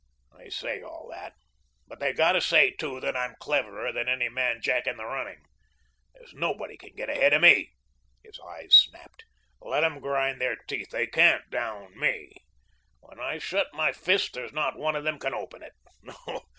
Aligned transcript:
They 0.35 0.49
say 0.49 0.81
all 0.81 1.07
that, 1.11 1.33
but 1.87 1.99
they've 1.99 2.17
got 2.17 2.31
to 2.31 2.41
say, 2.41 2.71
too, 2.71 2.99
that 3.01 3.15
I'm 3.15 3.35
cleverer 3.39 3.91
than 3.91 4.07
any 4.07 4.29
man 4.29 4.59
jack 4.59 4.87
in 4.87 4.97
the 4.97 5.05
running. 5.05 5.41
There's 6.15 6.33
nobody 6.33 6.75
can 6.75 6.95
get 6.95 7.07
ahead 7.07 7.33
of 7.33 7.43
me." 7.43 7.73
His 8.23 8.39
eyes 8.43 8.73
snapped. 8.73 9.25
"Let 9.61 9.83
'em 9.83 9.99
grind 9.99 10.41
their 10.41 10.55
teeth. 10.55 10.89
They 10.89 11.05
can't 11.05 11.47
'down' 11.51 11.99
me. 11.99 12.33
When 13.01 13.19
I 13.19 13.37
shut 13.37 13.71
my 13.75 13.91
fist 13.91 14.33
there's 14.33 14.51
not 14.53 14.75
one 14.75 14.95
of 14.95 15.03
them 15.03 15.19
can 15.19 15.35
open 15.35 15.61
it. 15.61 15.73